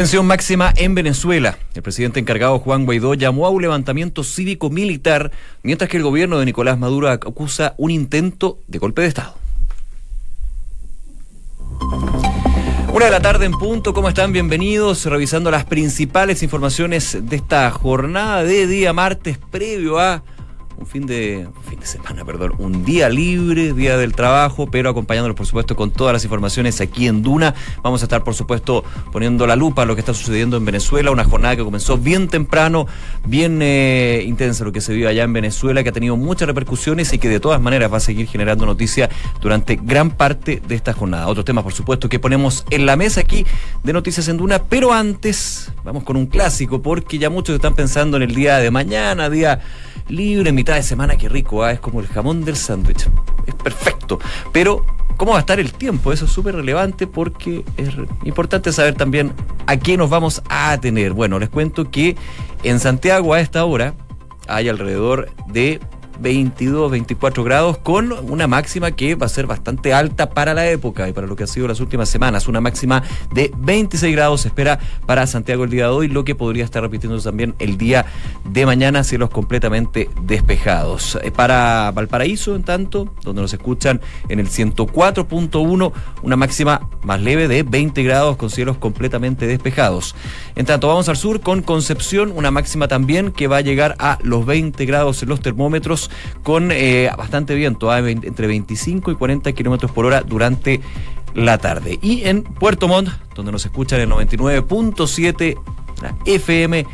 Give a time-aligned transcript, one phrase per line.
[0.00, 1.58] Tensión máxima en Venezuela.
[1.74, 5.30] El presidente encargado Juan Guaidó llamó a un levantamiento cívico-militar,
[5.62, 9.34] mientras que el gobierno de Nicolás Maduro acusa un intento de golpe de Estado.
[12.94, 14.32] Una de la tarde en punto, ¿cómo están?
[14.32, 20.22] Bienvenidos, revisando las principales informaciones de esta jornada de día martes previo a
[20.80, 25.36] un fin de, fin de semana, perdón, un día libre, día del trabajo, pero acompañándolos,
[25.36, 27.54] por supuesto, con todas las informaciones aquí en Duna.
[27.82, 28.82] Vamos a estar, por supuesto,
[29.12, 32.28] poniendo la lupa a lo que está sucediendo en Venezuela, una jornada que comenzó bien
[32.28, 32.86] temprano,
[33.26, 37.12] bien eh, intensa lo que se vive allá en Venezuela, que ha tenido muchas repercusiones
[37.12, 39.10] y que de todas maneras va a seguir generando noticias
[39.42, 41.28] durante gran parte de esta jornada.
[41.28, 43.44] Otro tema, por supuesto, que ponemos en la mesa aquí
[43.84, 48.16] de Noticias en Duna, pero antes vamos con un clásico, porque ya muchos están pensando
[48.16, 49.60] en el día de mañana, día
[50.08, 51.72] libre, mitad de semana, qué rico, ¿ah?
[51.72, 53.08] es como el jamón del sándwich.
[53.46, 54.18] Es perfecto.
[54.52, 54.84] Pero,
[55.16, 56.12] ¿cómo va a estar el tiempo?
[56.12, 57.90] Eso es súper relevante porque es
[58.24, 59.32] importante saber también
[59.66, 61.12] a qué nos vamos a tener.
[61.12, 62.16] Bueno, les cuento que
[62.62, 63.94] en Santiago a esta hora
[64.48, 65.80] hay alrededor de
[66.20, 71.08] 22, 24 grados, con una máxima que va a ser bastante alta para la época
[71.08, 72.48] y para lo que ha sido las últimas semanas.
[72.48, 76.34] Una máxima de 26 grados se espera para Santiago el día de hoy, lo que
[76.34, 78.06] podría estar repitiendo también el día
[78.44, 81.18] de mañana, cielos completamente despejados.
[81.22, 87.48] Eh, para Valparaíso, en tanto, donde nos escuchan en el 104.1, una máxima más leve
[87.48, 90.14] de 20 grados con cielos completamente despejados.
[90.56, 94.18] En tanto, vamos al sur con Concepción, una máxima también que va a llegar a
[94.22, 96.09] los 20 grados en los termómetros
[96.42, 97.98] con eh, bastante viento, ¿ah?
[97.98, 100.80] entre 25 y 40 kilómetros por hora durante
[101.34, 101.98] la tarde.
[102.02, 105.58] Y en Puerto Montt, donde nos escuchan en 99.7
[106.24, 106.86] FM,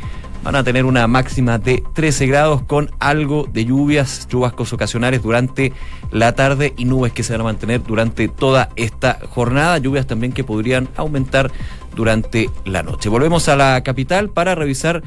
[0.43, 5.73] van a tener una máxima de 13 grados con algo de lluvias, chubascos ocasionales durante
[6.11, 10.33] la tarde y nubes que se van a mantener durante toda esta jornada, lluvias también
[10.33, 11.51] que podrían aumentar
[11.95, 13.09] durante la noche.
[13.09, 15.03] Volvemos a la capital para revisar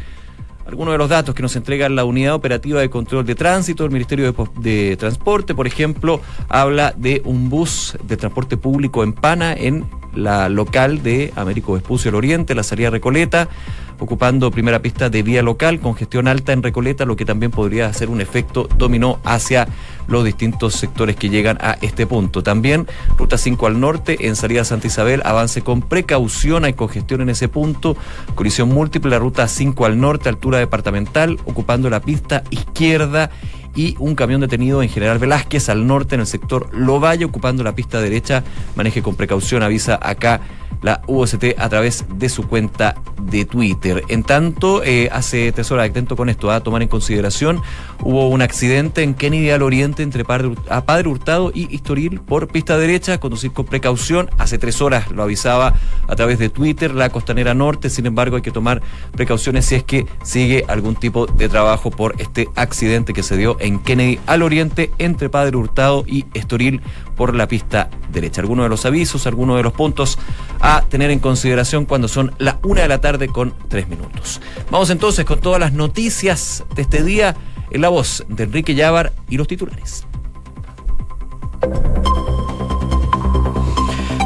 [0.71, 3.91] algunos de los datos que nos entrega la Unidad Operativa de Control de Tránsito del
[3.91, 9.85] Ministerio de, Transporte, por ejemplo, habla de un bus de transporte público en Pana, en
[10.15, 13.49] la local de Américo Vespucio el Oriente, la salida Recoleta,
[14.01, 17.87] ocupando primera pista de vía local con gestión alta en Recoleta, lo que también podría
[17.87, 19.69] hacer un efecto dominó hacia
[20.09, 22.43] los distintos sectores que llegan a este punto.
[22.43, 27.31] También ruta 5 al norte, en salida Santa Isabel, avance con precaución, hay congestión en
[27.31, 27.97] ese punto,
[28.35, 33.31] colisión múltiple, la ruta 5 al norte, altura departamental, ocupando la pista izquierda
[33.75, 37.75] y un camión detenido en General Velázquez al norte en el sector Lovalle ocupando la
[37.75, 38.43] pista derecha.
[38.75, 40.41] Maneje con precaución, avisa acá
[40.83, 44.05] la UOCT a través de su cuenta de Twitter.
[44.09, 47.61] En tanto, eh, hace tres horas, atento con esto, a tomar en consideración,
[48.03, 52.49] hubo un accidente en Kennedy al Oriente entre Padre, a Padre Hurtado y Historil por
[52.49, 54.31] pista derecha, conducir con precaución.
[54.39, 55.75] Hace tres horas lo avisaba
[56.09, 58.83] a través de Twitter la Costanera Norte, sin embargo hay que tomar
[59.13, 63.57] precauciones si es que sigue algún tipo de trabajo por este accidente que se dio
[63.61, 66.81] en Kennedy al Oriente entre Padre Hurtado y Estoril
[67.17, 68.41] por la pista derecha.
[68.41, 70.19] Algunos de los avisos, algunos de los puntos
[70.61, 74.41] a tener en consideración cuando son la una de la tarde con tres minutos.
[74.71, 77.37] Vamos entonces con todas las noticias de este día
[77.71, 80.07] en la voz de Enrique Llávar y los titulares.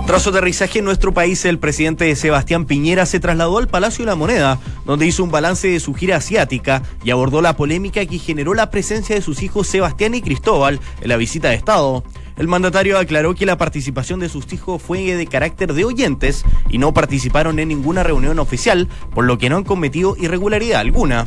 [0.06, 4.10] Tras su aterrizaje en nuestro país, el presidente Sebastián Piñera se trasladó al Palacio de
[4.10, 8.18] la Moneda, donde hizo un balance de su gira asiática y abordó la polémica que
[8.18, 12.04] generó la presencia de sus hijos Sebastián y Cristóbal en la visita de Estado.
[12.36, 16.78] El mandatario aclaró que la participación de sus hijos fue de carácter de oyentes y
[16.78, 21.26] no participaron en ninguna reunión oficial, por lo que no han cometido irregularidad alguna.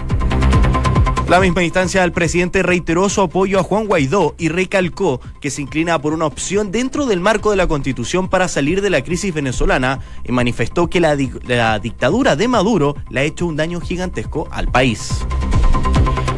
[1.30, 5.62] La misma instancia, el presidente reiteró su apoyo a Juan Guaidó y recalcó que se
[5.62, 9.34] inclina por una opción dentro del marco de la Constitución para salir de la crisis
[9.34, 14.48] venezolana y manifestó que la, la dictadura de Maduro le ha hecho un daño gigantesco
[14.52, 15.26] al país.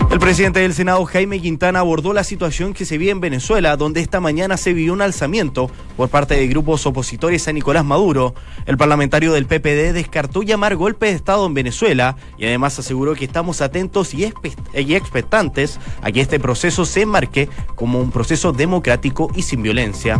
[0.10, 4.02] El presidente del Senado, Jaime Quintana, abordó la situación que se vive en Venezuela, donde
[4.02, 8.34] esta mañana se vio un alzamiento por parte de grupos opositores a Nicolás Maduro.
[8.66, 13.26] El parlamentario del PPD descartó llamar golpe de Estado en Venezuela y además aseguró que
[13.26, 14.34] estamos atentos y,
[14.74, 20.20] expectantes a que este proceso se enmarque como un proceso democrático y sin violencia.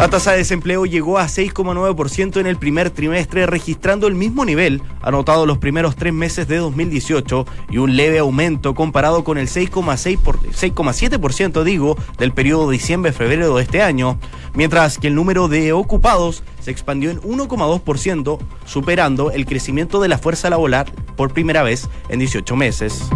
[0.00, 4.80] La tasa de desempleo llegó a 6,9% en el primer trimestre, registrando el mismo nivel
[5.02, 11.64] anotado los primeros tres meses de 2018 y un leve aumento comparado con el 6,7%
[11.64, 14.18] digo del periodo diciembre-febrero de este año,
[14.54, 20.16] mientras que el número de ocupados se expandió en 1,2%, superando el crecimiento de la
[20.16, 23.10] fuerza laboral por primera vez en 18 meses.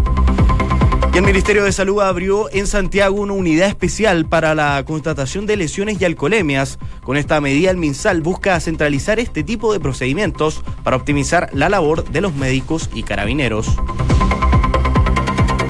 [1.14, 5.56] Y el Ministerio de Salud abrió en Santiago una unidad especial para la constatación de
[5.56, 6.80] lesiones y alcoholemias.
[7.04, 12.02] Con esta medida, el MinSal busca centralizar este tipo de procedimientos para optimizar la labor
[12.02, 13.76] de los médicos y carabineros.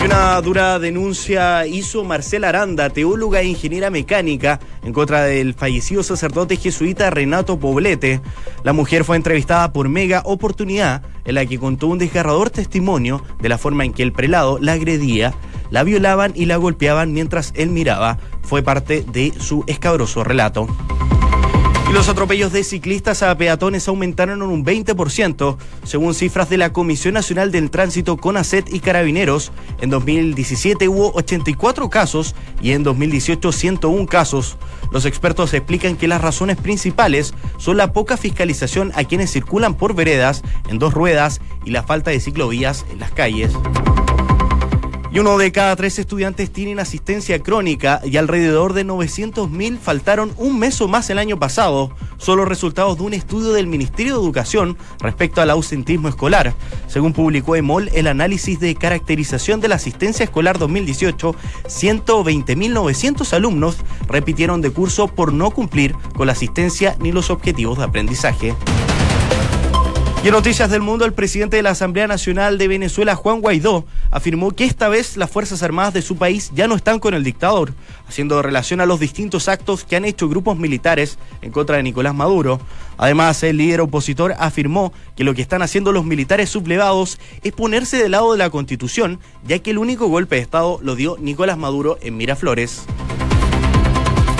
[0.04, 6.58] Una dura denuncia hizo Marcela Aranda, teóloga e ingeniera mecánica, en contra del fallecido sacerdote
[6.58, 8.20] jesuita Renato Poblete.
[8.64, 13.48] La mujer fue entrevistada por Mega Oportunidad, en la que contó un desgarrador testimonio de
[13.48, 15.32] la forma en que el prelado la agredía,
[15.70, 18.18] la violaban y la golpeaban mientras él miraba.
[18.42, 20.66] Fue parte de su escabroso relato.
[21.88, 26.72] Y los atropellos de ciclistas a peatones aumentaron en un 20%, según cifras de la
[26.72, 29.52] Comisión Nacional del Tránsito CONACET y Carabineros.
[29.81, 34.56] En 2017 hubo 84 casos y en 2018 101 casos.
[34.92, 39.94] Los expertos explican que las razones principales son la poca fiscalización a quienes circulan por
[39.94, 43.52] veredas en dos ruedas y la falta de ciclovías en las calles.
[45.14, 50.58] Y uno de cada tres estudiantes tienen asistencia crónica y alrededor de 900.000 faltaron un
[50.58, 51.94] mes o más el año pasado.
[52.16, 56.52] Son los resultados de un estudio del Ministerio de Educación respecto al ausentismo escolar.
[56.88, 61.37] Según publicó EMOL, el análisis de caracterización de la asistencia escolar 2018,
[61.69, 63.76] 120.900 alumnos
[64.08, 68.52] repitieron de curso por no cumplir con la asistencia ni los objetivos de aprendizaje.
[70.24, 73.84] Y en Noticias del Mundo, el presidente de la Asamblea Nacional de Venezuela, Juan Guaidó,
[74.10, 77.22] afirmó que esta vez las Fuerzas Armadas de su país ya no están con el
[77.22, 77.74] dictador,
[78.08, 82.14] haciendo relación a los distintos actos que han hecho grupos militares en contra de Nicolás
[82.14, 82.58] Maduro.
[82.96, 87.98] Además, el líder opositor afirmó que lo que están haciendo los militares sublevados es ponerse
[87.98, 91.58] del lado de la Constitución, ya que el único golpe de Estado lo dio Nicolás
[91.58, 92.86] Maduro en Miraflores.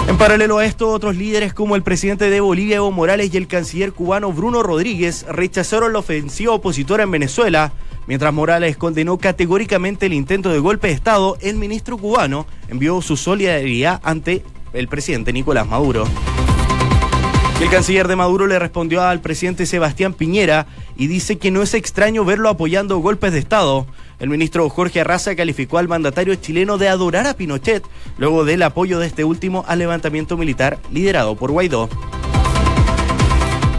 [0.06, 3.47] En paralelo a esto, otros líderes como el presidente de Bolivia, Evo Morales, y el
[3.47, 7.73] canciller cubano Bruno Rodríguez rechazaron la ofensiva opositora en Venezuela.
[8.06, 13.17] Mientras Morales condenó categóricamente el intento de golpe de Estado, el ministro cubano envió su
[13.17, 16.05] solidaridad ante el presidente Nicolás Maduro.
[17.61, 20.67] El canciller de Maduro le respondió al presidente Sebastián Piñera
[20.97, 23.87] y dice que no es extraño verlo apoyando golpes de Estado.
[24.19, 27.84] El ministro Jorge Arraza calificó al mandatario chileno de adorar a Pinochet
[28.16, 31.88] luego del apoyo de este último al levantamiento militar liderado por Guaidó.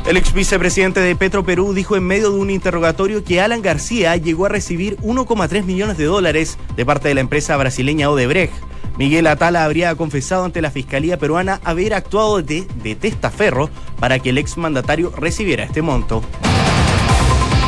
[0.05, 4.15] El ex vicepresidente de Petro Perú dijo en medio de un interrogatorio que Alan García
[4.17, 8.53] llegó a recibir 1,3 millones de dólares de parte de la empresa brasileña Odebrecht.
[8.99, 14.29] Miguel Atala habría confesado ante la Fiscalía peruana haber actuado de, de testaferro para que
[14.29, 16.21] el ex mandatario recibiera este monto.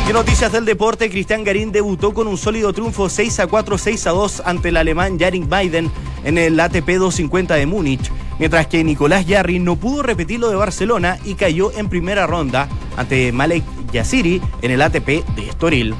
[0.08, 4.06] Y noticias del deporte, Cristian Garín debutó con un sólido triunfo 6 a 4, 6
[4.06, 5.90] a 2 ante el alemán Jaring Biden
[6.24, 10.56] en el ATP 250 de Múnich, mientras que Nicolás Yarri no pudo repetir lo de
[10.56, 13.62] Barcelona y cayó en primera ronda ante Malek
[13.92, 15.94] Yassiri en el ATP de Estoril.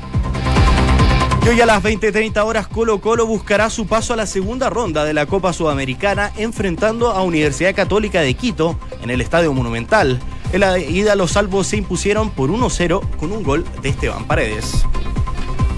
[1.44, 5.04] Y hoy a las 20:30 horas Colo Colo buscará su paso a la segunda ronda
[5.04, 10.18] de la Copa Sudamericana enfrentando a Universidad Católica de Quito en el Estadio Monumental.
[10.52, 14.86] En la ida los salvos se impusieron por 1-0 con un gol de Esteban Paredes.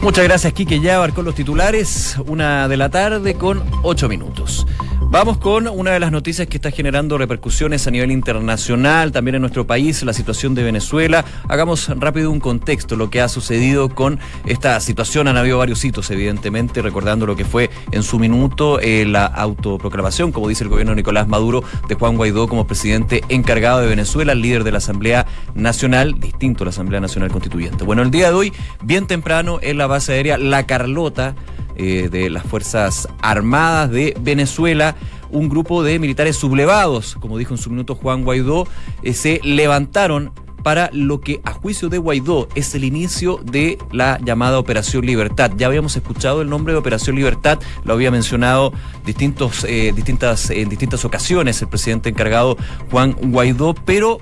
[0.03, 0.81] Muchas gracias, Quique.
[0.81, 2.17] Ya abarcó los titulares.
[2.27, 4.67] Una de la tarde con ocho minutos.
[5.11, 9.41] Vamos con una de las noticias que está generando repercusiones a nivel internacional, también en
[9.41, 11.25] nuestro país, la situación de Venezuela.
[11.49, 15.27] Hagamos rápido un contexto, lo que ha sucedido con esta situación.
[15.27, 20.31] Han habido varios hitos, evidentemente, recordando lo que fue en su minuto eh, la autoproclamación,
[20.31, 24.37] como dice el gobierno de Nicolás Maduro, de Juan Guaidó como presidente encargado de Venezuela,
[24.37, 25.27] líder de la Asamblea
[25.57, 27.83] Nacional, distinto a la Asamblea Nacional Constituyente.
[27.83, 31.35] Bueno, el día de hoy, bien temprano, en la base aérea La Carlota,
[31.77, 34.97] eh, de las Fuerzas Armadas de Venezuela,
[35.31, 38.67] un grupo de militares sublevados, como dijo en su minuto Juan Guaidó,
[39.03, 44.19] eh, se levantaron para lo que a juicio de Guaidó es el inicio de la
[44.23, 45.53] llamada Operación Libertad.
[45.57, 48.73] Ya habíamos escuchado el nombre de Operación Libertad, lo había mencionado
[49.05, 52.57] distintos, eh, distintas, en distintas ocasiones el presidente encargado
[52.91, 54.19] Juan Guaidó, pero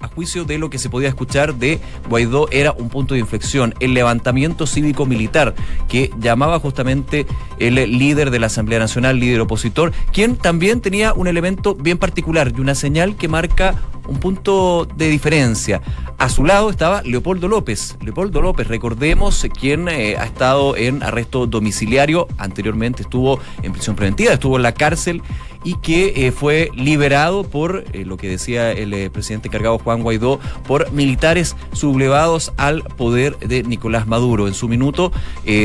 [0.00, 3.74] a juicio de lo que se podía escuchar de Guaidó, era un punto de inflexión,
[3.80, 5.54] el levantamiento cívico-militar
[5.88, 7.26] que llamaba justamente
[7.58, 12.52] el líder de la Asamblea Nacional, líder opositor, quien también tenía un elemento bien particular
[12.56, 13.74] y una señal que marca
[14.06, 15.82] un punto de diferencia.
[16.18, 17.96] A su lado estaba Leopoldo López.
[18.02, 24.32] Leopoldo López, recordemos, quien eh, ha estado en arresto domiciliario, anteriormente estuvo en prisión preventiva,
[24.32, 25.22] estuvo en la cárcel
[25.64, 31.56] y que fue liberado por, lo que decía el presidente encargado Juan Guaidó, por militares
[31.72, 34.46] sublevados al poder de Nicolás Maduro.
[34.46, 35.10] En su minuto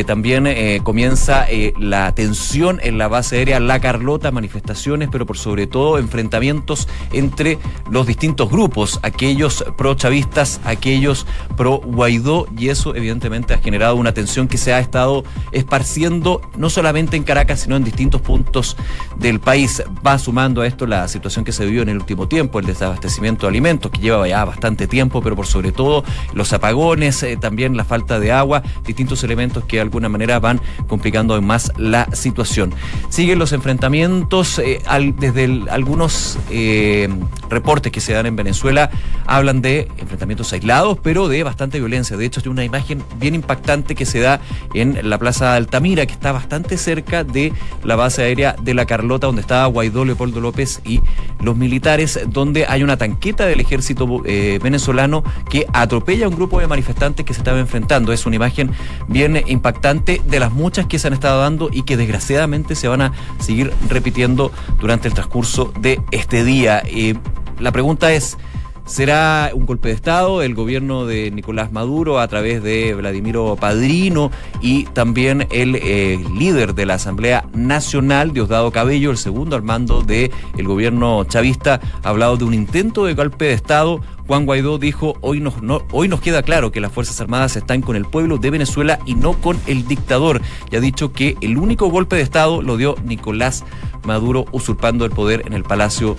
[0.07, 0.47] también
[0.83, 1.45] comienza
[1.77, 7.59] la tensión en la base aérea La Carlota, manifestaciones, pero por sobre todo enfrentamientos entre
[7.91, 9.95] los distintos grupos, aquellos pro
[10.63, 16.41] aquellos pro Guaidó, y eso evidentemente ha generado una tensión que se ha estado esparciendo
[16.57, 18.75] no solamente en Caracas, sino en distintos puntos
[19.17, 19.83] del país.
[20.05, 23.45] Va sumando a esto la situación que se vivió en el último tiempo, el desabastecimiento
[23.45, 27.77] de alimentos, que lleva ya bastante tiempo, pero por sobre todo los apagones, eh, también
[27.77, 32.07] la falta de agua, distintos elementos que de alguna manera van complicando aún más la
[32.13, 32.73] situación.
[33.09, 34.81] Siguen los enfrentamientos, eh,
[35.17, 37.09] desde algunos eh,
[37.49, 38.89] reportes que se dan en Venezuela
[39.25, 42.17] hablan de enfrentamientos aislados, pero de bastante violencia.
[42.17, 44.41] De hecho, hay una imagen bien impactante que se da
[44.73, 49.27] en la Plaza Altamira, que está bastante cerca de la base aérea de La Carlota,
[49.27, 51.01] donde estaba Guaidó, Leopoldo López y
[51.41, 56.59] los militares, donde hay una tanqueta del ejército eh, venezolano que atropella a un grupo
[56.59, 58.11] de manifestantes que se estaba enfrentando.
[58.11, 58.71] Es una imagen
[59.07, 63.01] bien impactante de las muchas que se han estado dando y que desgraciadamente se van
[63.01, 66.81] a seguir repitiendo durante el transcurso de este día.
[66.85, 67.15] Eh,
[67.59, 68.37] la pregunta es,
[68.85, 70.41] será un golpe de Estado.
[70.41, 76.75] El gobierno de Nicolás Maduro, a través de Vladimiro Padrino y también el eh, líder
[76.75, 82.09] de la Asamblea Nacional, Diosdado Cabello, el segundo al mando del el gobierno chavista, ha
[82.09, 84.01] hablado de un intento de golpe de Estado.
[84.25, 85.55] Juan Guaidó dijo, hoy nos,
[85.91, 89.15] hoy nos queda claro que las Fuerzas Armadas están con el pueblo de Venezuela y
[89.15, 90.41] no con el dictador.
[90.71, 93.65] Y ha dicho que el único golpe de Estado lo dio Nicolás
[94.05, 96.15] Maduro usurpando el poder en el Palacio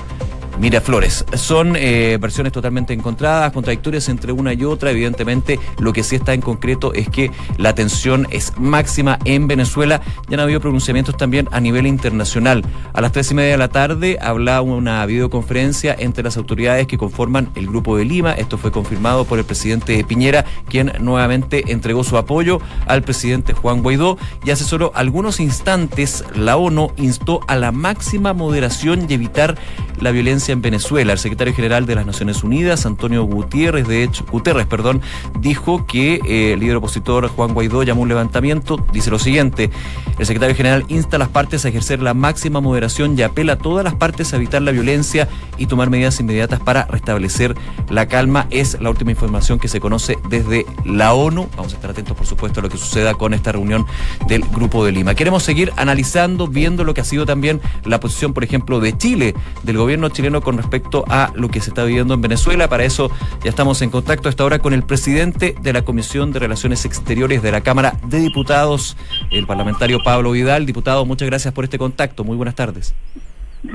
[0.58, 1.24] Miraflores.
[1.34, 4.90] Son eh, versiones totalmente encontradas, contradictorias entre una y otra.
[4.90, 10.00] Evidentemente, lo que sí está en concreto es que la tensión es máxima en Venezuela.
[10.28, 12.64] Ya han habido pronunciamientos también a nivel internacional.
[12.92, 16.98] A las tres y media de la tarde habla una videoconferencia entre las autoridades que
[16.98, 18.32] conforman el Grupo de Lima.
[18.32, 23.82] Esto fue confirmado por el presidente Piñera, quien nuevamente entregó su apoyo al presidente Juan
[23.82, 24.18] Guaidó.
[24.44, 29.56] Y hace solo algunos instantes la ONU instó a la máxima moderación y evitar
[30.00, 31.12] la violencia en Venezuela.
[31.12, 35.00] El secretario general de las Naciones Unidas, Antonio Gutiérrez, de hecho, Guterres, perdón,
[35.40, 38.84] dijo que eh, el líder opositor Juan Guaidó llamó un levantamiento.
[38.92, 39.70] Dice lo siguiente:
[40.18, 43.58] el secretario general insta a las partes a ejercer la máxima moderación y apela a
[43.58, 47.54] todas las partes a evitar la violencia y tomar medidas inmediatas para restablecer
[47.90, 48.46] la calma.
[48.50, 51.48] Es la última información que se conoce desde la ONU.
[51.56, 53.86] Vamos a estar atentos, por supuesto, a lo que suceda con esta reunión
[54.26, 55.14] del Grupo de Lima.
[55.14, 59.34] Queremos seguir analizando, viendo lo que ha sido también la posición, por ejemplo, de Chile,
[59.62, 62.68] del gobierno chileno con respecto a lo que se está viviendo en Venezuela.
[62.68, 63.10] Para eso
[63.42, 66.84] ya estamos en contacto a esta hora con el presidente de la Comisión de Relaciones
[66.84, 68.96] Exteriores de la Cámara de Diputados,
[69.30, 70.66] el parlamentario Pablo Vidal.
[70.66, 72.24] Diputado, muchas gracias por este contacto.
[72.24, 72.94] Muy buenas tardes.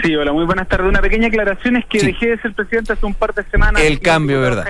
[0.04, 0.88] Sí, hola, muy buenas tardes.
[0.88, 3.82] Una pequeña aclaración es que dejé de ser presidente hace un par de semanas.
[3.82, 4.66] El cambio, ¿verdad?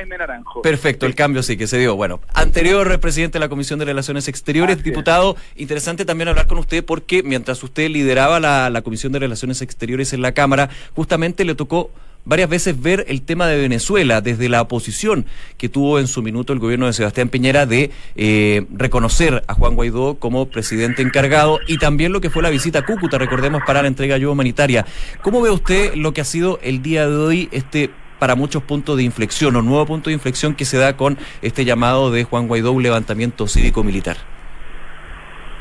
[0.63, 1.95] Perfecto, el cambio sí que se dio.
[1.95, 6.85] Bueno, anterior presidente de la Comisión de Relaciones Exteriores, diputado, interesante también hablar con usted
[6.85, 11.53] porque mientras usted lideraba la, la Comisión de Relaciones Exteriores en la Cámara, justamente le
[11.53, 11.91] tocó
[12.29, 15.25] varias veces ver el tema de Venezuela desde la oposición
[15.57, 19.73] que tuvo en su minuto el gobierno de Sebastián Piñera de eh, reconocer a Juan
[19.73, 23.81] Guaidó como presidente encargado y también lo que fue la visita a Cúcuta, recordemos, para
[23.81, 24.85] la entrega de ayuda humanitaria.
[25.23, 28.95] ¿Cómo ve usted lo que ha sido el día de hoy este para muchos puntos
[28.97, 32.47] de inflexión o nuevo punto de inflexión que se da con este llamado de Juan
[32.47, 34.17] Guaidó, un levantamiento cívico-militar?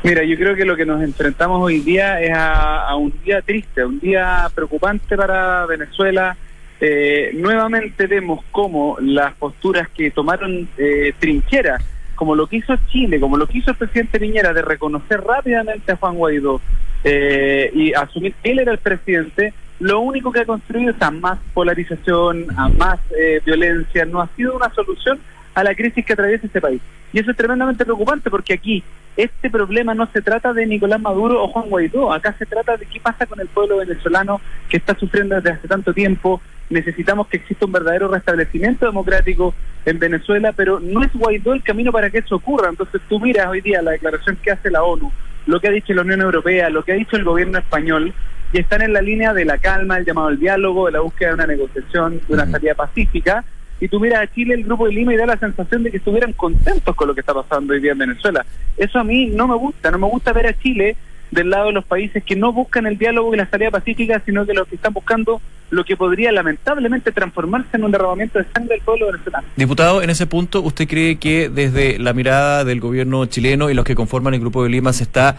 [0.03, 3.83] Mira, yo creo que lo que nos enfrentamos hoy día es a un día triste,
[3.83, 6.37] un día preocupante para Venezuela,
[6.81, 11.77] eh, nuevamente vemos cómo las posturas que tomaron eh, trinchera,
[12.15, 15.91] como lo que hizo Chile, como lo que hizo el presidente Piñera, de reconocer rápidamente
[15.91, 16.61] a Juan Guaidó
[17.03, 21.11] eh, y asumir que él era el presidente, lo único que ha construido es a
[21.11, 25.19] más polarización, a más eh, violencia, no ha sido una solución
[25.53, 26.81] a la crisis que atraviesa este país.
[27.13, 28.83] Y eso es tremendamente preocupante porque aquí
[29.23, 32.85] este problema no se trata de Nicolás Maduro o Juan Guaidó, acá se trata de
[32.85, 36.41] qué pasa con el pueblo venezolano que está sufriendo desde hace tanto tiempo.
[36.69, 39.53] Necesitamos que exista un verdadero restablecimiento democrático
[39.85, 42.69] en Venezuela, pero no es Guaidó el camino para que eso ocurra.
[42.69, 45.11] Entonces tú miras hoy día la declaración que hace la ONU,
[45.47, 48.13] lo que ha dicho la Unión Europea, lo que ha dicho el gobierno español,
[48.53, 51.29] y están en la línea de la calma, el llamado al diálogo, de la búsqueda
[51.29, 53.43] de una negociación, de una salida pacífica
[53.79, 55.97] y tú miras a Chile, el grupo de Lima, y da la sensación de que
[55.97, 58.45] estuvieran contentos con lo que está pasando hoy día en Venezuela.
[58.77, 60.95] Eso a mí no me gusta, no me gusta ver a Chile
[61.31, 64.45] del lado de los países que no buscan el diálogo y la salida pacífica, sino
[64.45, 68.75] que los que están buscando lo que podría lamentablemente transformarse en un derramamiento de sangre
[68.75, 69.47] del pueblo venezolano.
[69.55, 73.85] Diputado, en ese punto, ¿usted cree que desde la mirada del gobierno chileno y los
[73.85, 75.37] que conforman el Grupo de Lima se está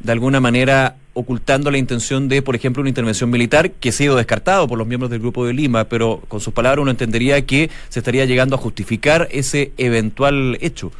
[0.00, 4.16] de alguna manera ocultando la intención de, por ejemplo, una intervención militar que ha sido
[4.16, 7.70] descartado por los miembros del Grupo de Lima, pero con sus palabras uno entendería que
[7.88, 10.92] se estaría llegando a justificar ese eventual hecho.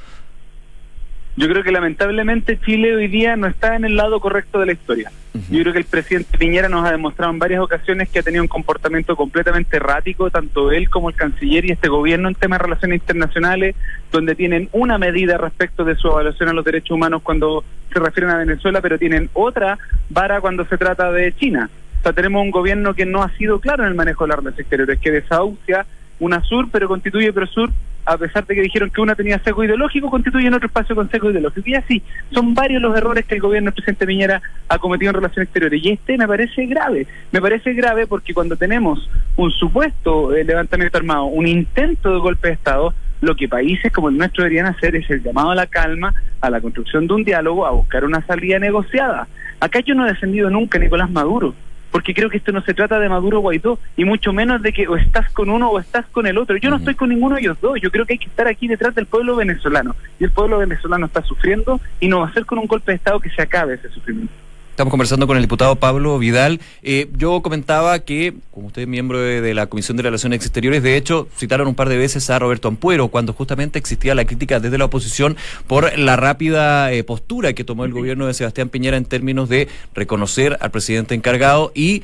[1.37, 4.73] Yo creo que lamentablemente Chile hoy día no está en el lado correcto de la
[4.73, 5.13] historia.
[5.51, 8.43] Yo creo que el presidente Piñera nos ha demostrado en varias ocasiones que ha tenido
[8.43, 12.65] un comportamiento completamente errático, tanto él como el canciller y este gobierno en temas de
[12.65, 13.77] relaciones internacionales,
[14.11, 18.31] donde tienen una medida respecto de su evaluación a los derechos humanos cuando se refieren
[18.31, 19.79] a Venezuela, pero tienen otra
[20.09, 21.69] vara cuando se trata de China.
[22.01, 24.39] O sea, tenemos un gobierno que no ha sido claro en el manejo de las
[24.39, 25.85] relaciones exteriores, que desahucia
[26.19, 27.71] una sur, pero constituye sur
[28.07, 31.31] a pesar de que dijeron que una tenía seco ideológico, constituyen otro espacio con seco
[31.31, 31.69] ideológico.
[31.69, 35.17] Y así, son varios los errores que el gobierno del presidente Piñera ha cometido en
[35.17, 35.85] relaciones exteriores.
[35.85, 37.07] Y este me parece grave.
[37.33, 42.49] Me parece grave porque cuando tenemos un supuesto eh, levantamiento armado, un intento de golpe
[42.49, 45.67] de Estado, lo que países como el nuestro deberían hacer es el llamado a la
[45.67, 49.27] calma, a la construcción de un diálogo, a buscar una salida negociada.
[49.59, 51.55] Acá yo no he defendido nunca Nicolás Maduro
[51.97, 54.87] porque creo que esto no se trata de Maduro Guaidó, y mucho menos de que
[54.87, 56.59] o estás con uno o estás con el otro.
[56.59, 58.69] Yo no estoy con ninguno de ellos dos, yo creo que hay que estar aquí
[58.69, 62.45] detrás del pueblo venezolano, y el pueblo venezolano está sufriendo y no va a ser
[62.45, 64.35] con un golpe de Estado que se acabe ese sufrimiento.
[64.77, 66.61] Estamos conversando con el diputado Pablo Vidal.
[66.83, 70.99] Eh, yo comentaba que, como usted es miembro de, la Comisión de Relaciones Exteriores, de
[70.99, 74.77] hecho, citaron un par de veces a Roberto Ampuero, cuando justamente existía la crítica desde
[74.77, 79.07] la oposición por la rápida eh, postura que tomó el gobierno de Sebastián Piñera en
[79.07, 82.03] términos de reconocer al presidente encargado y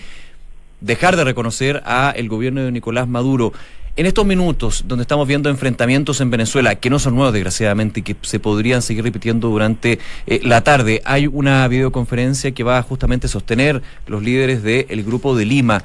[0.81, 3.53] dejar de reconocer a el gobierno de Nicolás Maduro.
[3.95, 8.03] En estos minutos, donde estamos viendo enfrentamientos en Venezuela, que no son nuevos desgraciadamente y
[8.03, 12.83] que se podrían seguir repitiendo durante eh, la tarde, hay una videoconferencia que va a
[12.83, 15.85] justamente sostener los líderes del Grupo de Lima.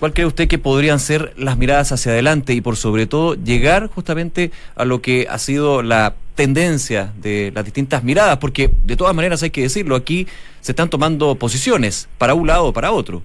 [0.00, 3.86] ¿Cuál cree usted que podrían ser las miradas hacia adelante y por sobre todo llegar
[3.86, 8.38] justamente a lo que ha sido la tendencia de las distintas miradas?
[8.38, 10.26] Porque de todas maneras hay que decirlo, aquí
[10.60, 13.22] se están tomando posiciones para un lado o para otro.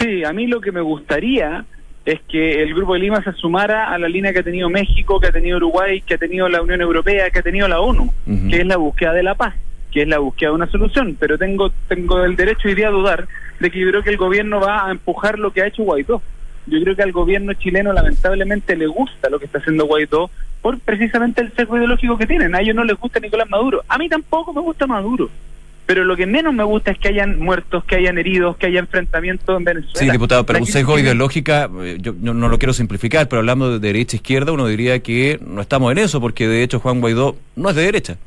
[0.00, 1.64] Sí, a mí lo que me gustaría
[2.12, 5.20] es que el Grupo de Lima se sumara a la línea que ha tenido México,
[5.20, 8.10] que ha tenido Uruguay, que ha tenido la Unión Europea, que ha tenido la ONU,
[8.48, 9.54] que es la búsqueda de la paz,
[9.92, 11.18] que es la búsqueda de una solución.
[11.20, 13.28] Pero tengo, tengo el derecho hoy día a dudar
[13.60, 16.22] de que yo creo que el gobierno va a empujar lo que ha hecho Guaidó.
[16.66, 20.30] Yo creo que al gobierno chileno lamentablemente le gusta lo que está haciendo Guaidó
[20.62, 22.54] por precisamente el sesgo ideológico que tienen.
[22.54, 23.82] A ellos no les gusta Nicolás Maduro.
[23.86, 25.28] A mí tampoco me gusta Maduro
[25.88, 28.78] pero lo que menos me gusta es que hayan muertos, que hayan heridos, que haya
[28.78, 29.98] enfrentamientos en Venezuela.
[29.98, 33.78] Sí, diputado, pero un sesgo ideológica, eh, yo no, lo quiero simplificar, pero hablando de
[33.78, 37.36] derecha e izquierda, uno diría que no estamos en eso, porque de hecho Juan Guaidó
[37.56, 38.18] no es de derecha.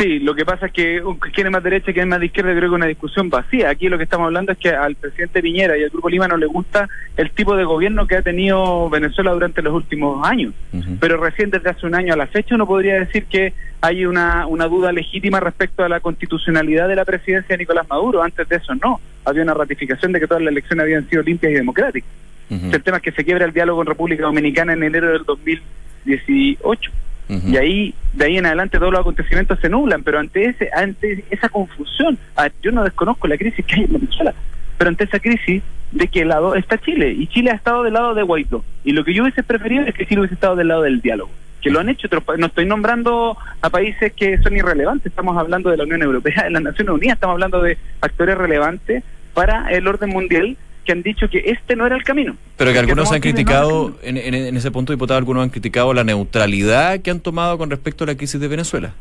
[0.00, 1.02] Sí, lo que pasa es que
[1.34, 3.28] quién es más derecha y quién es más de izquierda, creo que es una discusión
[3.28, 3.68] vacía.
[3.68, 6.38] Aquí lo que estamos hablando es que al presidente Piñera y al Grupo Lima no
[6.38, 10.54] le gusta el tipo de gobierno que ha tenido Venezuela durante los últimos años.
[11.00, 14.46] Pero recién desde hace un año a la fecha uno podría decir que hay una,
[14.46, 18.22] una duda legítima respecto a la constitucionalidad de la presidencia de Nicolás Maduro.
[18.22, 19.02] Antes de eso no.
[19.26, 22.08] Había una ratificación de que todas las elecciones habían sido limpias y democráticas.
[22.48, 26.90] El tema es que se quiebra el diálogo con República Dominicana en enero del 2018
[27.28, 31.24] y ahí, de ahí en adelante todos los acontecimientos se nublan, pero ante ese, ante
[31.30, 32.18] esa confusión,
[32.62, 34.34] yo no desconozco la crisis que hay en Venezuela,
[34.76, 37.12] pero ante esa crisis, ¿de qué lado está Chile?
[37.12, 38.64] Y Chile ha estado del lado de Guaidó.
[38.84, 41.30] Y lo que yo hubiese preferido es que Chile hubiese estado del lado del diálogo.
[41.60, 45.06] Que lo han hecho otros No estoy nombrando a países que son irrelevantes.
[45.06, 47.16] Estamos hablando de la Unión Europea, de las Naciones Unidas.
[47.16, 49.04] Estamos hablando de actores relevantes
[49.34, 52.36] para el orden mundial que han dicho que este no era el camino.
[52.56, 57.10] Pero que algunos han criticado, en, ese punto, diputado, algunos han criticado la neutralidad que
[57.10, 58.94] han tomado con respecto a la crisis de Venezuela.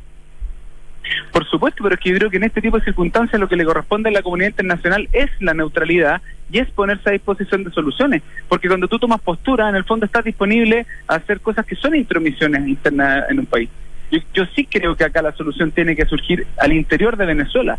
[1.31, 3.55] Por supuesto, pero es que yo creo que en este tipo de circunstancias lo que
[3.55, 7.71] le corresponde a la comunidad internacional es la neutralidad y es ponerse a disposición de
[7.71, 8.21] soluciones.
[8.47, 11.95] Porque cuando tú tomas postura, en el fondo estás disponible a hacer cosas que son
[11.95, 13.69] intromisiones internas en un país.
[14.11, 17.77] Yo, yo sí creo que acá la solución tiene que surgir al interior de Venezuela.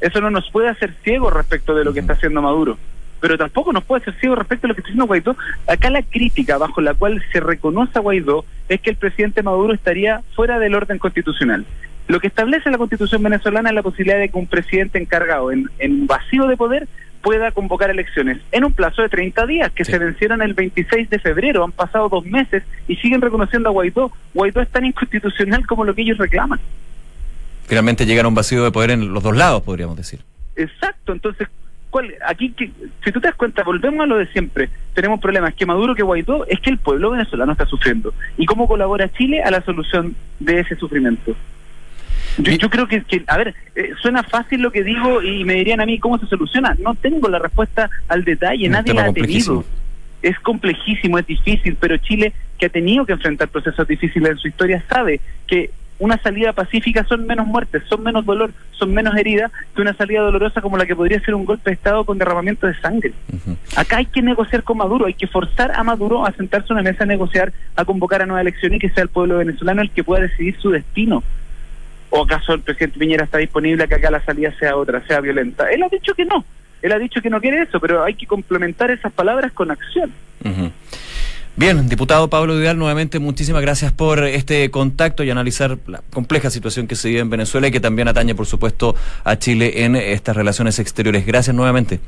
[0.00, 2.78] Eso no nos puede hacer ciegos respecto de lo que está haciendo Maduro
[3.20, 5.36] pero tampoco nos puede ser ciego respecto a lo que está diciendo Guaidó.
[5.66, 9.74] Acá la crítica bajo la cual se reconoce a Guaidó es que el presidente Maduro
[9.74, 11.64] estaría fuera del orden constitucional.
[12.08, 15.70] Lo que establece la constitución venezolana es la posibilidad de que un presidente encargado en,
[15.78, 16.88] en vacío de poder
[17.22, 21.18] pueda convocar elecciones en un plazo de 30 días, que se vencieron el 26 de
[21.18, 24.10] febrero, han pasado dos meses y siguen reconociendo a Guaidó.
[24.34, 26.60] Guaidó es tan inconstitucional como lo que ellos reclaman.
[27.66, 30.20] Finalmente llegan a un vacío de poder en los dos lados, podríamos decir.
[30.56, 31.48] Exacto, entonces,
[32.26, 32.70] aquí, que,
[33.04, 34.68] si tú te das cuenta, volvemos a lo de siempre.
[34.94, 38.14] Tenemos problemas que Maduro, que Guaidó, es que el pueblo venezolano está sufriendo.
[38.36, 41.34] ¿Y cómo colabora Chile a la solución de ese sufrimiento?
[42.38, 45.86] Yo, creo que, a ver, eh, suena fácil lo que digo y me dirían a
[45.86, 46.76] mí cómo se soluciona.
[46.78, 49.64] No tengo la respuesta al detalle, nadie la ha tenido.
[50.22, 54.48] Es complejísimo, es difícil, pero Chile, que ha tenido que enfrentar procesos difíciles en su
[54.48, 59.52] historia, sabe que una salida pacífica son menos muertes, son menos dolor, son menos heridas
[59.74, 62.66] que una salida dolorosa como la que podría ser un golpe de Estado con derramamiento
[62.66, 63.12] de sangre.
[63.76, 66.90] Acá hay que negociar con Maduro, hay que forzar a Maduro a sentarse en una
[66.90, 69.90] mesa a negociar, a convocar a nueva elección y que sea el pueblo venezolano el
[69.90, 71.22] que pueda decidir su destino.
[72.08, 75.20] ¿O acaso el presidente Piñera está disponible a que acá la salida sea otra, sea
[75.20, 75.70] violenta?
[75.70, 76.44] Él ha dicho que no,
[76.80, 80.10] él ha dicho que no quiere eso, pero hay que complementar esas palabras con acción.
[81.60, 86.86] Bien, diputado Pablo Vidal, nuevamente muchísimas gracias por este contacto y analizar la compleja situación
[86.86, 90.34] que se vive en Venezuela y que también atañe, por supuesto, a Chile en estas
[90.34, 91.26] relaciones exteriores.
[91.26, 92.00] Gracias nuevamente.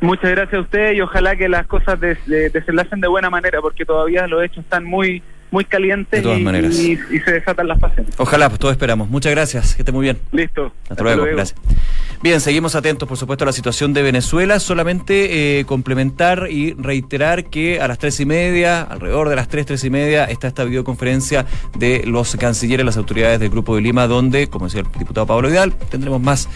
[0.00, 4.26] Muchas gracias a usted y ojalá que las cosas desenlacen de buena manera, porque todavía
[4.26, 8.12] los hechos están muy muy calientes y, se desatan las pasiones.
[8.18, 9.08] Ojalá, pues todos esperamos.
[9.08, 10.18] Muchas gracias, que esté muy bien.
[10.32, 10.72] Listo.
[10.90, 11.26] Hasta, luego.
[11.26, 11.54] gracias.
[12.22, 14.58] Bien, seguimos atentos, por supuesto, a la situación de Venezuela.
[14.58, 19.66] Solamente eh, complementar y reiterar que a las tres y media, alrededor de las tres,
[19.66, 24.06] tres y media, está esta videoconferencia de los cancilleres, las autoridades del Grupo de Lima,
[24.06, 26.48] donde, como decía el diputado Pablo Vidal, tendremos más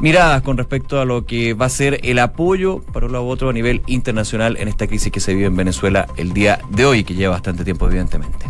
[0.00, 3.28] miradas con respecto a lo que va a ser el apoyo para un lado u
[3.28, 6.84] otro a nivel internacional en esta crisis que se vive en Venezuela el día de
[6.84, 8.46] hoy, que lleva bastante tiempo, evidentemente.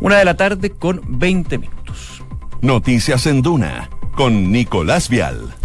[0.00, 2.22] Una de la tarde con 20 minutos.
[2.60, 5.57] Noticias en Duna con Nicolás Vial.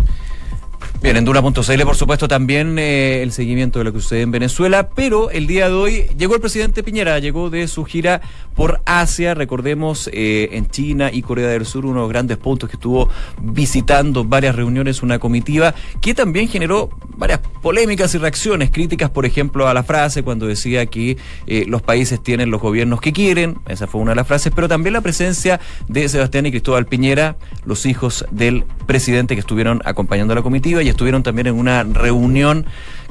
[1.03, 4.87] Bien, en Duna.cl, por supuesto, también eh, el seguimiento de lo que sucede en Venezuela,
[4.87, 8.21] pero el día de hoy llegó el presidente Piñera, llegó de su gira
[8.55, 12.69] por Asia, recordemos, eh, en China y Corea del Sur, uno de los grandes puntos
[12.69, 13.09] que estuvo
[13.41, 19.67] visitando varias reuniones, una comitiva, que también generó varias polémicas y reacciones críticas, por ejemplo,
[19.67, 23.87] a la frase cuando decía que eh, los países tienen los gobiernos que quieren, esa
[23.87, 27.35] fue una de las frases, pero también la presencia de Sebastián y Cristóbal Piñera,
[27.65, 31.83] los hijos del presidente que estuvieron acompañando a la comitiva y estuvieron también en una
[31.83, 32.65] reunión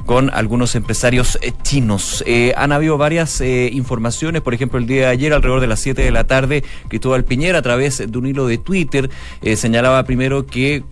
[0.05, 2.23] con algunos empresarios eh, chinos.
[2.27, 5.79] Eh, han habido varias eh, informaciones, por ejemplo, el día de ayer, alrededor de las
[5.79, 9.09] 7 de la tarde, Cristóbal Piñera, a través de un hilo de Twitter,
[9.55, 10.83] señalaba primero que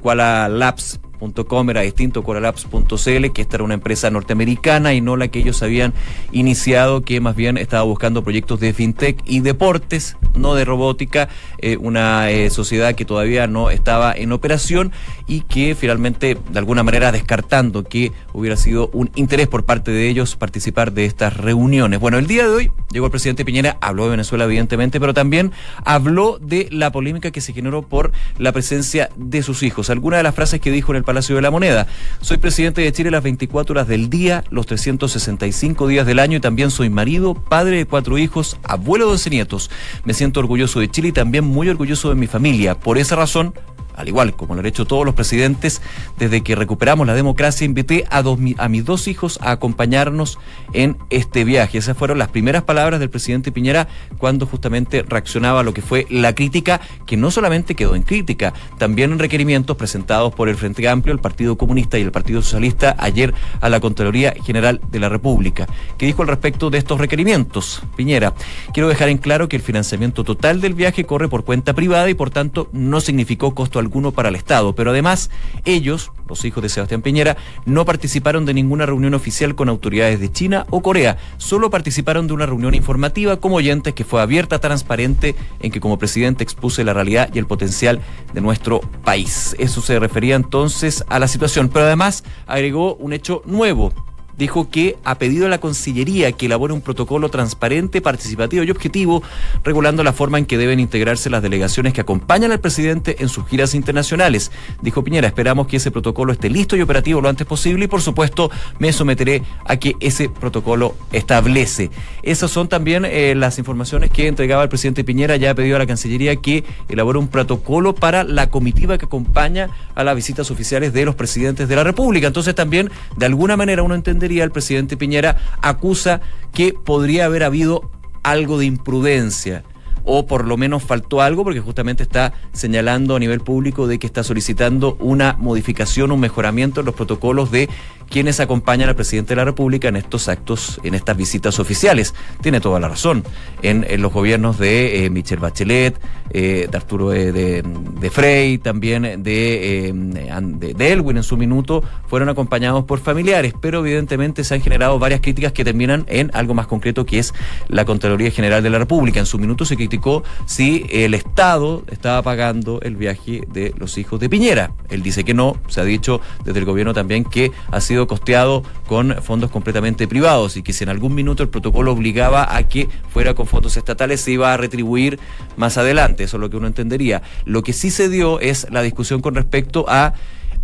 [0.00, 1.00] Kuala Labs
[1.32, 5.62] .com era distinto Coralapps.cl, que esta era una empresa norteamericana y no la que ellos
[5.62, 5.94] habían
[6.32, 11.76] iniciado, que más bien estaba buscando proyectos de fintech y deportes, no de robótica, eh,
[11.76, 14.92] una eh, sociedad que todavía no estaba en operación
[15.26, 20.08] y que finalmente, de alguna manera, descartando que hubiera sido un interés por parte de
[20.08, 22.00] ellos participar de estas reuniones.
[22.00, 25.52] Bueno, el día de hoy llegó el presidente Piñera, habló de Venezuela, evidentemente, pero también
[25.84, 29.90] habló de la polémica que se generó por la presencia de sus hijos.
[29.90, 31.86] Algunas de las frases que dijo en el Palacio de la Moneda.
[32.22, 36.40] Soy presidente de Chile las 24 horas del día, los 365 días del año y
[36.40, 39.70] también soy marido, padre de cuatro hijos, abuelo de 12 nietos.
[40.02, 42.74] Me siento orgulloso de Chile y también muy orgulloso de mi familia.
[42.74, 43.54] Por esa razón,
[43.96, 45.82] al igual como lo han hecho todos los presidentes,
[46.18, 48.22] desde que recuperamos la democracia, invité a,
[48.68, 50.38] mis dos hijos a acompañarnos
[50.72, 51.78] en este viaje.
[51.78, 56.06] Esas fueron las primeras palabras del presidente Piñera cuando justamente reaccionaba a lo que fue
[56.10, 60.88] la crítica, que no solamente quedó en crítica, también en requerimientos presentados por el Frente
[60.88, 65.08] Amplio, el Partido Comunista y el Partido Socialista ayer a la Contraloría General de la
[65.08, 65.66] República.
[65.98, 67.82] ¿Qué dijo al respecto de estos requerimientos?
[67.96, 68.34] Piñera,
[68.72, 72.14] quiero dejar en claro que el financiamiento total del viaje corre por cuenta privada y
[72.14, 75.30] por tanto no significó costo alguno para el Estado, pero además
[75.64, 80.32] ellos, los hijos de Sebastián Piñera, no participaron de ninguna reunión oficial con autoridades de
[80.32, 85.34] China o Corea, solo participaron de una reunión informativa como oyentes que fue abierta, transparente,
[85.60, 88.00] en que como presidente expuse la realidad y el potencial
[88.32, 89.54] de nuestro país.
[89.58, 93.92] Eso se refería entonces a la situación, pero además agregó un hecho nuevo
[94.38, 99.22] dijo que ha pedido a la Concillería que elabore un protocolo transparente, participativo y objetivo,
[99.62, 103.46] regulando la forma en que deben integrarse las delegaciones que acompañan al presidente en sus
[103.46, 104.50] giras internacionales.
[104.82, 108.02] Dijo Piñera, esperamos que ese protocolo esté listo y operativo lo antes posible y por
[108.02, 111.90] supuesto me someteré a que ese protocolo establece.
[112.22, 115.78] Esas son también eh, las informaciones que entregaba el presidente Piñera, ya ha pedido a
[115.78, 120.92] la Cancillería que elabore un protocolo para la comitiva que acompaña a las visitas oficiales
[120.92, 122.26] de los presidentes de la República.
[122.26, 126.20] Entonces también, de alguna manera, uno entiende el presidente Piñera acusa
[126.52, 127.90] que podría haber habido
[128.22, 129.64] algo de imprudencia
[130.04, 134.06] o por lo menos faltó algo porque justamente está señalando a nivel público de que
[134.06, 137.68] está solicitando una modificación, un mejoramiento en los protocolos de
[138.10, 142.14] quienes acompañan al presidente de la República en estos actos, en estas visitas oficiales.
[142.42, 143.24] Tiene toda la razón.
[143.62, 145.98] En, los gobiernos de eh, Michelle Bachelet,
[146.36, 152.28] eh, de Arturo de, de, Frey, también de, eh, de, Elwin en su minuto, fueron
[152.28, 156.66] acompañados por familiares, pero evidentemente se han generado varias críticas que terminan en algo más
[156.66, 157.32] concreto que es
[157.68, 159.20] la Contraloría General de la República.
[159.20, 164.18] En su minuto se criticó si el Estado estaba pagando el viaje de los hijos
[164.18, 164.72] de Piñera.
[164.90, 168.64] Él dice que no, se ha dicho desde el gobierno también que ha sido costeado
[168.88, 172.88] con fondos completamente privados y que si en algún minuto el protocolo obligaba a que
[173.08, 175.20] fuera con fondos estatales se iba a retribuir
[175.56, 176.23] más adelante.
[176.24, 177.22] Eso es lo que uno entendería.
[177.44, 180.14] Lo que sí se dio es la discusión con respecto a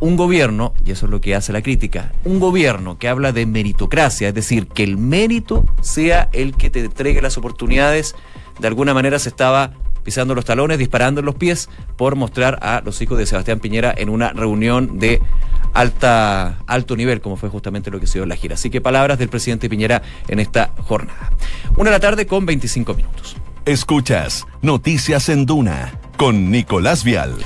[0.01, 3.45] un gobierno, y eso es lo que hace la crítica, un gobierno que habla de
[3.45, 8.15] meritocracia, es decir, que el mérito sea el que te entregue las oportunidades,
[8.59, 12.81] de alguna manera se estaba pisando los talones, disparando en los pies por mostrar a
[12.85, 15.21] los hijos de Sebastián Piñera en una reunión de
[15.75, 18.55] alta, alto nivel, como fue justamente lo que se dio en la gira.
[18.55, 21.31] Así que palabras del presidente Piñera en esta jornada.
[21.77, 23.37] Una de la tarde con 25 minutos.
[23.67, 27.37] Escuchas Noticias en Duna con Nicolás Vial.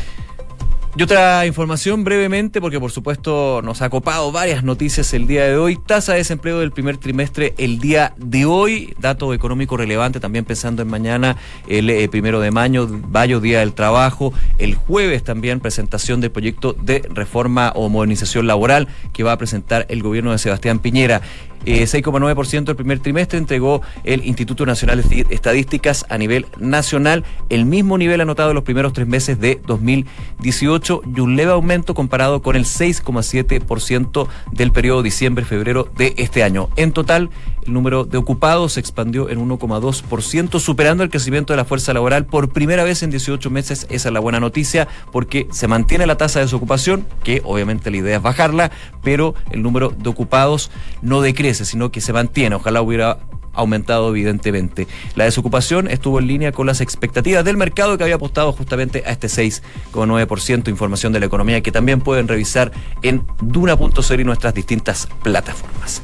[0.96, 5.56] Y otra información brevemente, porque por supuesto nos ha copado varias noticias el día de
[5.56, 5.76] hoy.
[5.76, 8.94] Tasa de desempleo del primer trimestre el día de hoy.
[9.00, 13.72] Dato económico relevante, también pensando en mañana, el eh, primero de mayo, mayo, Día del
[13.72, 14.32] Trabajo.
[14.58, 19.86] El jueves también presentación del proyecto de reforma o modernización laboral que va a presentar
[19.88, 21.22] el gobierno de Sebastián Piñera.
[21.64, 27.64] 6,9% eh, el primer trimestre entregó el Instituto Nacional de Estadísticas a nivel nacional, el
[27.64, 32.42] mismo nivel anotado en los primeros tres meses de 2018 y un leve aumento comparado
[32.42, 36.68] con el 6,7% del periodo diciembre-febrero de este año.
[36.76, 37.30] En total,
[37.66, 42.26] el número de ocupados se expandió en 1,2%, superando el crecimiento de la fuerza laboral
[42.26, 43.86] por primera vez en 18 meses.
[43.90, 47.96] Esa es la buena noticia porque se mantiene la tasa de desocupación, que obviamente la
[47.98, 48.70] idea es bajarla,
[49.02, 50.70] pero el número de ocupados
[51.02, 52.56] no decrece, sino que se mantiene.
[52.56, 53.18] Ojalá hubiera
[53.54, 54.86] aumentado evidentemente.
[55.14, 59.12] La desocupación estuvo en línea con las expectativas del mercado que había apostado justamente a
[59.12, 62.72] este 6,9% información de la economía que también pueden revisar
[63.02, 66.02] en duna.0 y nuestras distintas plataformas.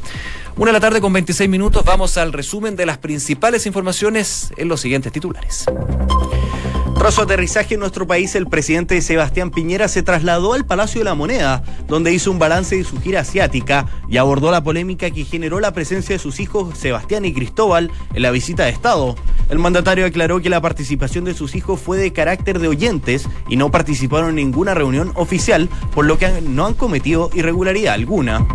[0.56, 4.68] Una de la tarde con 26 minutos, vamos al resumen de las principales informaciones en
[4.68, 5.64] los siguientes titulares.
[7.00, 11.06] Tras su aterrizaje en nuestro país, el presidente Sebastián Piñera se trasladó al Palacio de
[11.06, 15.24] la Moneda, donde hizo un balance de su gira asiática y abordó la polémica que
[15.24, 19.16] generó la presencia de sus hijos Sebastián y Cristóbal en la visita de Estado.
[19.48, 23.56] El mandatario aclaró que la participación de sus hijos fue de carácter de oyentes y
[23.56, 28.46] no participaron en ninguna reunión oficial, por lo que no han cometido irregularidad alguna.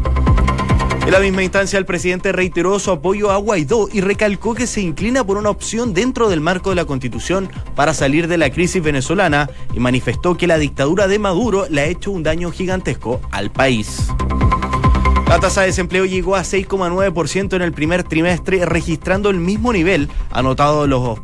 [1.06, 4.82] En la misma instancia, el presidente reiteró su apoyo a Guaidó y recalcó que se
[4.82, 8.82] inclina por una opción dentro del marco de la Constitución para salir de la crisis
[8.82, 13.52] venezolana y manifestó que la dictadura de Maduro le ha hecho un daño gigantesco al
[13.52, 14.08] país.
[15.36, 20.08] La tasa de desempleo llegó a 6,9% en el primer trimestre, registrando el mismo nivel
[20.32, 21.20] anotado los,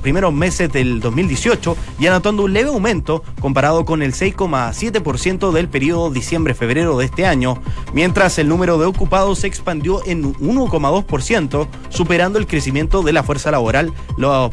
[0.00, 6.10] primeros meses del 2018 y anotando un leve aumento comparado con el 6,7% del periodo
[6.10, 7.60] diciembre-febrero de este año,
[7.92, 13.50] mientras el número de ocupados se expandió en 1,2%, superando el crecimiento de la fuerza
[13.50, 13.92] laboral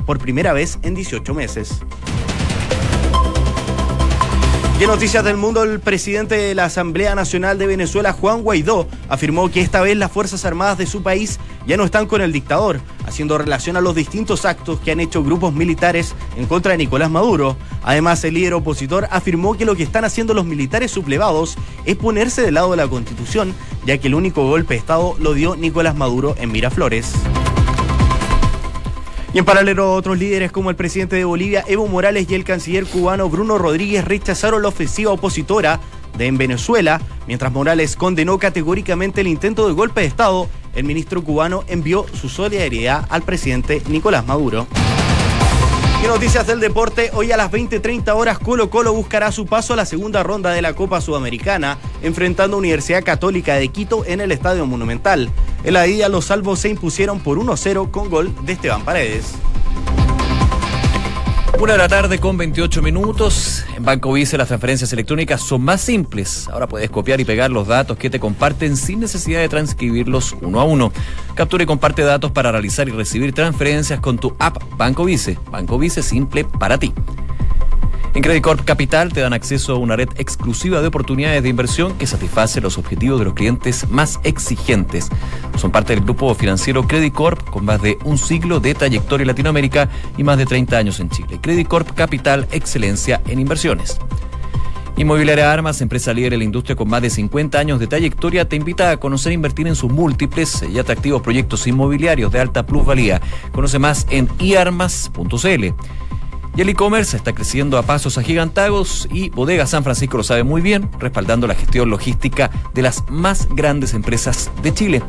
[0.06, 1.80] por primera vez en 18 meses.
[4.80, 8.88] Y en noticias del mundo, el presidente de la Asamblea Nacional de Venezuela, Juan Guaidó,
[9.10, 12.32] afirmó que esta vez las Fuerzas Armadas de su país ya no están con el
[12.32, 16.78] dictador, haciendo relación a los distintos actos que han hecho grupos militares en contra de
[16.78, 17.58] Nicolás Maduro.
[17.82, 22.44] Además, el líder opositor afirmó que lo que están haciendo los militares sublevados es ponerse
[22.44, 25.96] del lado de la Constitución, ya que el único golpe de Estado lo dio Nicolás
[25.96, 27.14] Maduro en Miraflores.
[29.38, 32.88] Y en paralelo, otros líderes como el presidente de Bolivia, Evo Morales, y el canciller
[32.88, 35.80] cubano Bruno Rodríguez rechazaron la ofensiva opositora
[36.18, 37.00] de en Venezuela.
[37.28, 42.30] Mientras Morales condenó categóricamente el intento de golpe de Estado, el ministro cubano envió su
[42.30, 44.66] solidaridad al presidente Nicolás Maduro.
[46.04, 49.76] Y noticias del deporte, hoy a las 20.30 horas Colo Colo buscará su paso a
[49.76, 54.68] la segunda ronda de la Copa Sudamericana, enfrentando Universidad Católica de Quito en el Estadio
[54.68, 55.32] Monumental.
[55.64, 59.34] En la ida los salvos se impusieron por 1-0 con gol de Esteban Paredes.
[61.60, 63.66] Una de la tarde con 28 minutos.
[63.76, 66.48] En Banco Vice las transferencias electrónicas son más simples.
[66.50, 70.60] Ahora puedes copiar y pegar los datos que te comparten sin necesidad de transcribirlos uno
[70.62, 70.92] a uno.
[71.34, 75.40] Captura y comparte datos para realizar y recibir transferencias con tu app Banco Vice.
[75.50, 76.94] Banco Vice simple para ti.
[78.18, 81.96] En Credit Corp Capital te dan acceso a una red exclusiva de oportunidades de inversión
[82.00, 85.10] que satisface los objetivos de los clientes más exigentes.
[85.56, 89.28] Son parte del grupo financiero Credit Corp con más de un siglo de trayectoria en
[89.28, 91.38] Latinoamérica y más de 30 años en Chile.
[91.40, 94.00] Credit Corp Capital, excelencia en inversiones.
[94.96, 98.56] Inmobiliaria Armas, empresa líder en la industria con más de 50 años de trayectoria, te
[98.56, 103.22] invita a conocer e invertir en sus múltiples y atractivos proyectos inmobiliarios de alta plusvalía.
[103.52, 106.07] Conoce más en iarmas.cl.
[106.58, 110.60] Y el e-commerce está creciendo a pasos agigantados y Bodega San Francisco lo sabe muy
[110.60, 115.04] bien, respaldando la gestión logística de las más grandes empresas de Chile.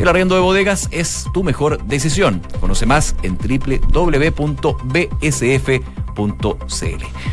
[0.00, 2.40] El arriendo de bodegas es tu mejor decisión.
[2.58, 4.24] Conoce más en www.bsf.cl.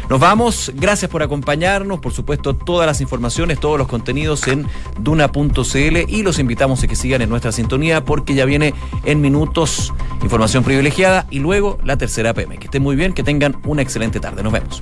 [0.09, 4.67] Nos vamos, gracias por acompañarnos, por supuesto todas las informaciones, todos los contenidos en
[4.99, 8.73] duna.cl y los invitamos a que sigan en nuestra sintonía porque ya viene
[9.05, 12.57] en minutos información privilegiada y luego la tercera PM.
[12.57, 14.43] Que estén muy bien, que tengan una excelente tarde.
[14.43, 14.81] Nos vemos.